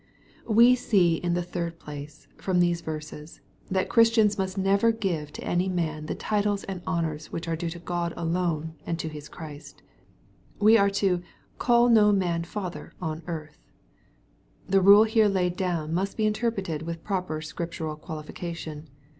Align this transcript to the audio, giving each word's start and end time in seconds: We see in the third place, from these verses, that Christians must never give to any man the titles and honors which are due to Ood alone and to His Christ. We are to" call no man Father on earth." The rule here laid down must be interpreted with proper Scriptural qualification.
We 0.49 0.73
see 0.73 1.17
in 1.17 1.35
the 1.35 1.43
third 1.43 1.77
place, 1.77 2.27
from 2.35 2.59
these 2.59 2.81
verses, 2.81 3.39
that 3.69 3.87
Christians 3.87 4.35
must 4.35 4.57
never 4.57 4.91
give 4.91 5.31
to 5.33 5.43
any 5.43 5.69
man 5.69 6.07
the 6.07 6.15
titles 6.15 6.63
and 6.63 6.81
honors 6.87 7.31
which 7.31 7.47
are 7.47 7.55
due 7.55 7.69
to 7.69 7.77
Ood 7.77 8.11
alone 8.17 8.73
and 8.83 8.97
to 8.97 9.07
His 9.09 9.29
Christ. 9.29 9.83
We 10.57 10.75
are 10.75 10.89
to" 11.05 11.21
call 11.59 11.87
no 11.87 12.11
man 12.11 12.45
Father 12.45 12.93
on 12.99 13.21
earth." 13.27 13.59
The 14.67 14.81
rule 14.81 15.03
here 15.03 15.27
laid 15.27 15.55
down 15.55 15.93
must 15.93 16.17
be 16.17 16.25
interpreted 16.25 16.81
with 16.81 17.03
proper 17.03 17.39
Scriptural 17.39 17.95
qualification. 17.95 18.89